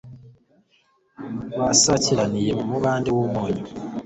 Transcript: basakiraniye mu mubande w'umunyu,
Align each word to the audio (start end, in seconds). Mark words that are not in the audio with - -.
basakiraniye 1.59 2.51
mu 2.57 2.65
mubande 2.71 3.09
w'umunyu, 3.17 3.63